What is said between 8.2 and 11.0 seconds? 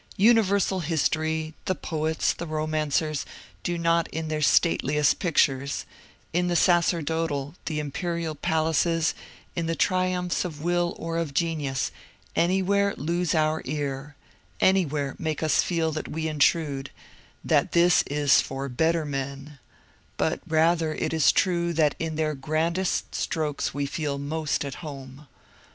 palaces, in the triumphs of will